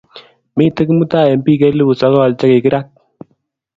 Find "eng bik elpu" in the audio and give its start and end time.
1.31-1.93